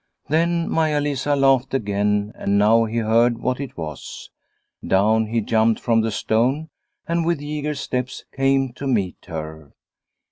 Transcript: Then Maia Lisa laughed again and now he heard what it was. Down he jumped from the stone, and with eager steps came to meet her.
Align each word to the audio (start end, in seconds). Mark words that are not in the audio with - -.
Then 0.29 0.67
Maia 0.67 0.99
Lisa 0.99 1.35
laughed 1.35 1.75
again 1.75 2.31
and 2.33 2.57
now 2.57 2.85
he 2.85 2.97
heard 2.97 3.37
what 3.37 3.59
it 3.59 3.77
was. 3.77 4.31
Down 4.83 5.27
he 5.27 5.41
jumped 5.41 5.79
from 5.79 6.01
the 6.01 6.09
stone, 6.09 6.71
and 7.07 7.23
with 7.23 7.39
eager 7.39 7.75
steps 7.75 8.25
came 8.33 8.73
to 8.77 8.87
meet 8.87 9.25
her. 9.27 9.73